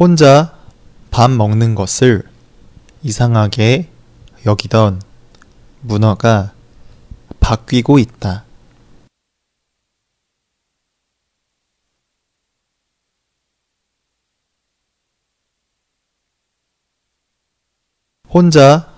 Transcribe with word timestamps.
혼자 0.00 0.56
밥 1.10 1.30
먹는 1.30 1.74
것을 1.74 2.22
이상하게 3.02 3.90
여기던 4.46 5.02
문어가 5.82 6.54
바뀌고 7.38 7.98
있다. 7.98 8.46
혼자 18.30 18.90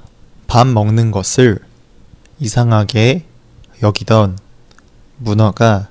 밥 0.46 0.68
먹는 0.68 1.10
것을 1.10 1.58
이상하게 2.38 3.26
여기던 3.82 4.38
문어가 5.16 5.88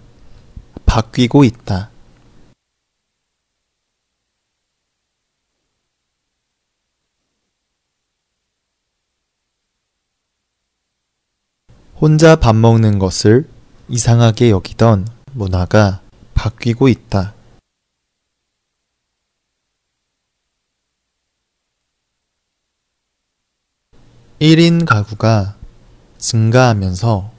바뀌고 0.86 1.44
있다. 1.44 1.91
혼자 12.02 12.36
밥 12.36 12.56
먹는 12.56 12.98
것을 12.98 13.48
이상하게 13.88 14.50
여기던 14.50 15.08
문화가 15.34 16.02
바뀌고 16.34 16.88
있다. 16.88 17.36
일인 24.40 24.86
가구가 24.86 25.56
증가하면서 26.18 27.32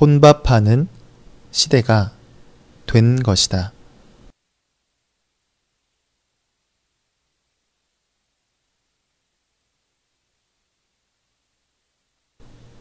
혼밥하는 0.00 0.86
시대가 1.50 2.12
된 2.86 3.20
것이다. 3.20 3.73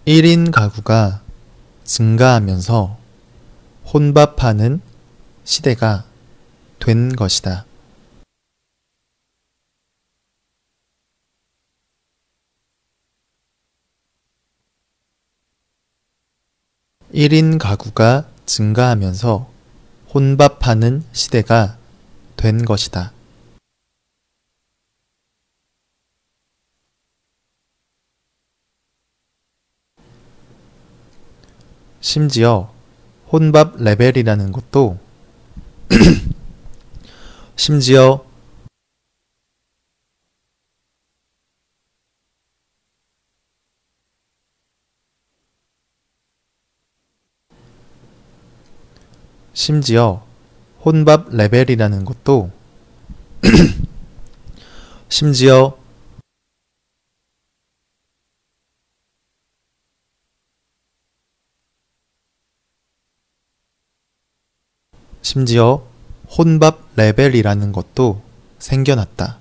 일인 0.05 0.51
가구가 0.51 1.21
증가하면서 1.85 2.97
혼밥하는 3.85 4.81
시대가 5.45 6.03
된 6.77 7.15
것이다. 7.15 7.65
일인 17.13 17.57
가구가 17.57 18.27
증가하면서 18.45 19.49
혼밥하는 20.13 21.05
시대가 21.13 21.77
된 22.35 22.65
것이다. 22.65 23.13
심지어 32.03 32.69
혼밥 33.31 33.81
레벨이라는 33.81 34.51
것도 34.51 34.99
심지어 37.55 38.25
심지어 49.53 50.25
혼밥 50.83 51.33
레벨이라는 51.33 52.03
것도 52.03 52.51
심지어 55.07 55.77
심지어 65.33 65.83
혼밥 66.37 66.89
레벨이라는 66.95 67.71
것도 67.71 68.21
생겨났다. 68.59 69.39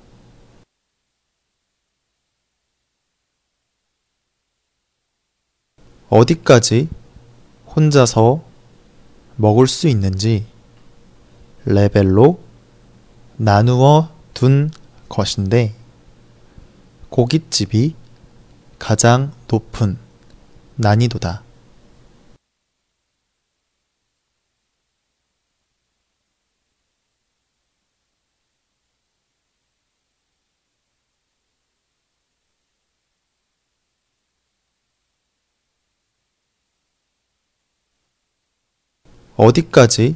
어디까지 6.09 6.89
혼자서 7.77 8.43
먹을 9.37 9.67
수 9.67 9.87
있는지 9.87 10.47
레벨로 11.67 12.41
나누어 13.37 14.09
둔 14.33 14.71
것인데 15.11 15.75
고깃집이 17.11 17.95
가장 18.79 19.31
높은 19.47 19.99
난이도다. 20.77 21.43
어디까지 39.43 40.15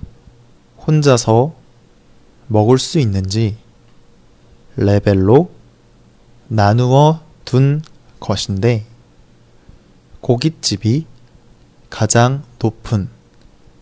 혼자서 0.86 1.52
먹을 2.46 2.78
수 2.78 3.00
있는지 3.00 3.56
레벨로 4.76 5.50
나누어 6.46 7.20
둔 7.44 7.82
것인데 8.20 8.86
고깃집이 10.20 11.06
가장 11.90 12.44
높은 12.60 13.08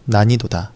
난이도다. 0.07 0.74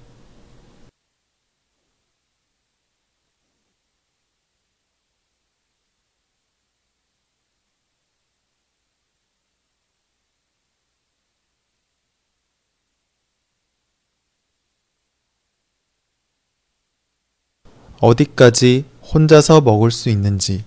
어디까지 18.01 18.85
혼자서 19.03 19.61
먹을 19.61 19.91
수 19.91 20.09
있는지 20.09 20.65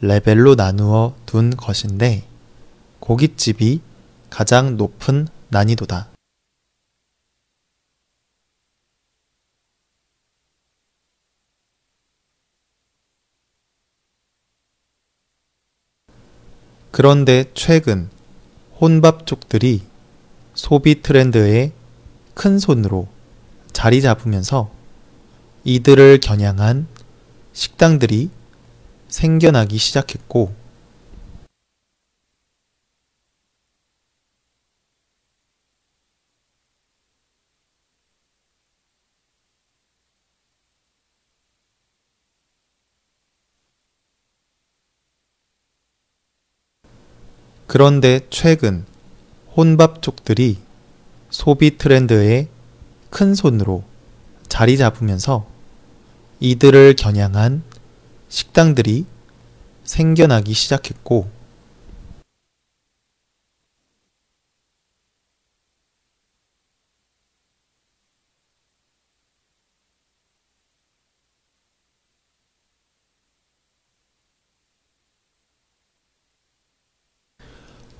레벨로 0.00 0.54
나누어 0.54 1.14
둔 1.24 1.50
것인데 1.56 2.24
고깃집이 3.00 3.80
가장 4.28 4.76
높은 4.76 5.28
난이도다. 5.48 6.08
그런데 16.90 17.44
최근 17.54 18.10
혼밥족들이 18.80 19.82
소비 20.54 21.00
트렌드의 21.00 21.72
큰 22.34 22.58
손으로 22.58 23.08
자리 23.72 24.02
잡으면서 24.02 24.77
이들을 25.68 26.20
겨냥한 26.20 26.86
식당들이 27.52 28.30
생겨나기 29.08 29.76
시작했고, 29.76 30.54
그런데 47.66 48.20
최근 48.30 48.86
혼밥족들이 49.54 50.56
소비 51.28 51.76
트렌드의 51.76 52.48
큰 53.10 53.34
손으로 53.34 53.84
자리 54.48 54.78
잡으면서 54.78 55.57
이들을 56.40 56.94
겨냥한 56.96 57.62
식당들이 58.28 59.06
생겨나기 59.82 60.52
시작했고, 60.52 61.28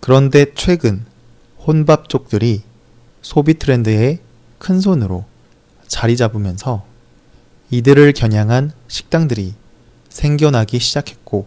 그런데 0.00 0.46
최근 0.54 1.04
혼밥족들이 1.66 2.62
소비 3.20 3.54
트렌드의 3.58 4.20
큰 4.58 4.80
손으로 4.80 5.26
자리 5.86 6.16
잡으면서 6.16 6.86
이들을 7.70 8.14
겨냥한 8.14 8.72
식당들이 8.88 9.54
생겨나기 10.08 10.78
시작했고 10.78 11.46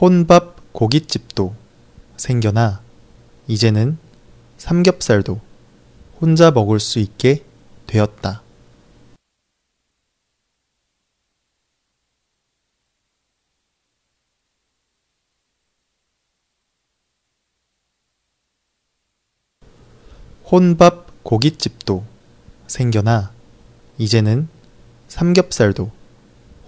혼밥 0.00 0.72
고깃집도 0.72 1.56
생겨나 2.16 2.80
이제는 3.48 3.98
삼겹살도 4.56 5.40
혼자 6.20 6.52
먹을 6.52 6.78
수 6.78 7.00
있게 7.00 7.42
되었다. 7.88 8.42
혼밥 20.50 21.24
고깃집도 21.24 22.06
생겨나 22.68 23.32
이제는 23.98 24.48
삼겹살도 25.08 25.90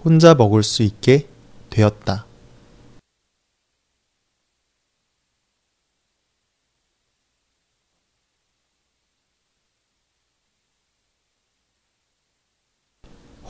혼자 0.03 0.35
먹을 0.35 0.61
수 0.61 0.83
있게 0.83 1.27
되었다. 1.71 2.27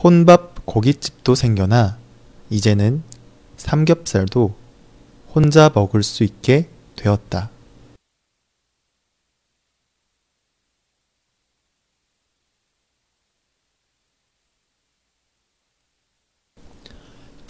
혼밥 0.02 0.64
고깃집도 0.64 1.34
생겨나 1.34 1.98
이제는 2.48 3.02
삼겹살도 3.58 4.56
혼자 5.34 5.70
먹을 5.74 6.02
수 6.02 6.24
있게 6.24 6.70
되었다. 6.96 7.50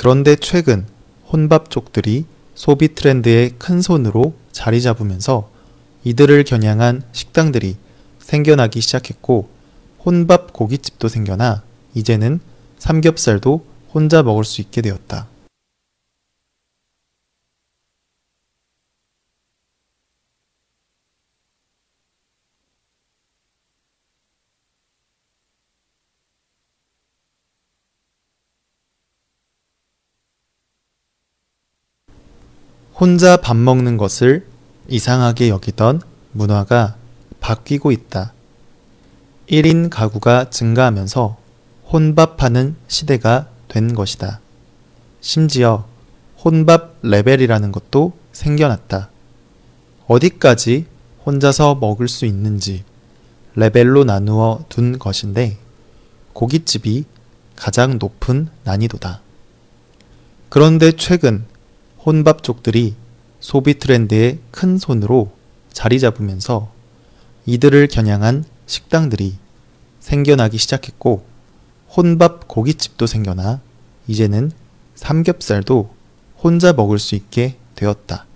그런데 0.02 0.34
최근 0.34 0.84
혼밥족들이 1.32 2.24
소비 2.56 2.92
트렌드의 2.92 3.50
큰 3.56 3.80
손으로 3.80 4.34
자리 4.50 4.82
잡으면서 4.82 5.48
이들을 6.02 6.42
겨냥한 6.42 7.04
식당들이 7.12 7.76
생겨나기 8.18 8.80
시작했고 8.80 9.48
혼밥 10.04 10.52
고깃집도 10.54 11.06
생겨나 11.06 11.62
이제는 11.94 12.40
삼겹살도 12.80 13.64
혼자 13.94 14.24
먹을 14.24 14.42
수 14.42 14.60
있게 14.60 14.82
되었다. 14.82 15.28
혼자 32.94 33.36
밥 33.36 33.56
먹는 33.56 33.96
것을 33.96 34.46
이상하게 34.88 35.48
여기던 35.48 36.02
문화가 36.32 36.96
바뀌고 37.40 37.90
있다. 37.90 38.32
1인 39.48 39.90
가구가 39.90 40.50
증가하면서 40.50 41.36
혼밥하는 41.90 42.76
시대가 42.88 43.48
된 43.68 43.94
것이다. 43.94 44.40
심지어 45.20 45.86
혼밥 46.44 46.98
레벨이라는 47.02 47.72
것도 47.72 48.12
생겨났다. 48.32 49.08
어디까지 50.06 50.86
혼자서 51.24 51.76
먹을 51.76 52.08
수 52.08 52.26
있는지 52.26 52.84
레벨로 53.54 54.04
나누어 54.04 54.64
둔 54.68 54.98
것인데 54.98 55.58
고깃집이 56.32 57.04
가장 57.56 57.98
높은 57.98 58.48
난이도다. 58.64 59.20
그런데 60.48 60.92
최근 60.92 61.44
혼밥족들이 62.04 62.94
소비 63.40 63.78
트렌드의 63.78 64.38
큰 64.50 64.78
손으로 64.78 65.32
자리 65.72 66.00
잡으면서 66.00 66.70
이들을 67.46 67.88
겨냥한 67.88 68.44
식당들이 68.66 69.36
생겨나기 70.00 70.58
시작했고 70.58 71.24
혼밥 71.96 72.48
고깃집도 72.48 73.06
생겨나 73.06 73.60
이제는 74.06 74.50
삼겹살도 74.94 75.94
혼자 76.38 76.72
먹을 76.72 76.98
수 76.98 77.14
있게 77.14 77.56
되었다. 77.74 78.26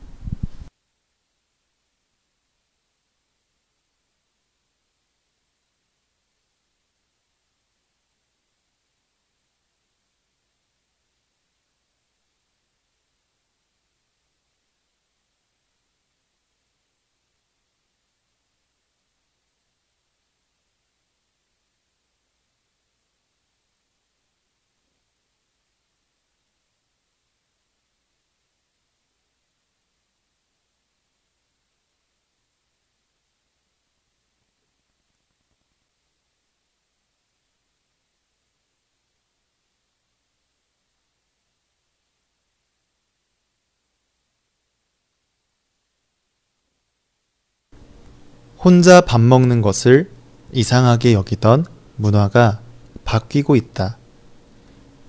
혼자 48.67 49.01
밥 49.01 49.21
먹는 49.21 49.63
것을 49.63 50.11
이상하게 50.51 51.13
여기던 51.13 51.67
문화가 51.95 52.59
바뀌고 53.05 53.55
있다. 53.55 53.97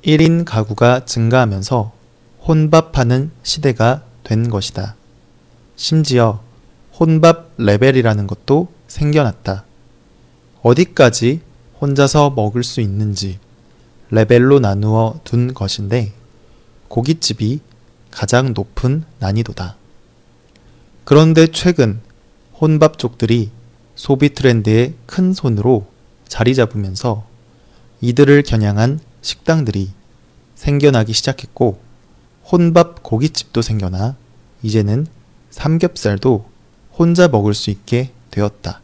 1인 0.03 0.45
가구가 0.45 1.05
증가하면서 1.05 1.91
혼밥하는 2.47 3.31
시대가 3.41 4.03
된 4.23 4.51
것이다. 4.51 4.95
심지어 5.75 6.43
혼밥 6.99 7.53
레벨이라는 7.57 8.27
것도 8.27 8.67
생겨났다. 8.87 9.65
어디까지 10.61 11.41
혼자서 11.81 12.29
먹을 12.35 12.63
수 12.63 12.79
있는지 12.79 13.39
레벨로 14.11 14.59
나누어 14.59 15.19
둔 15.23 15.55
것인데 15.55 16.13
고깃집이 16.89 17.61
가장 18.11 18.53
높은 18.53 19.03
난이도다. 19.17 19.77
그런데 21.05 21.47
최근 21.47 22.01
혼밥족들이 22.59 23.51
소비 23.95 24.33
트렌드의 24.33 24.93
큰 25.05 25.33
손으로 25.33 25.87
자리 26.27 26.55
잡으면서 26.55 27.25
이들을 28.01 28.43
겨냥한 28.43 28.99
식당들이 29.21 29.91
생겨나기 30.55 31.13
시작했고 31.13 31.79
혼밥 32.51 33.03
고깃집도 33.03 33.61
생겨나 33.61 34.15
이제는 34.63 35.07
삼겹살도 35.49 36.49
혼자 36.93 37.27
먹을 37.27 37.53
수 37.53 37.69
있게 37.69 38.11
되었다. 38.31 38.81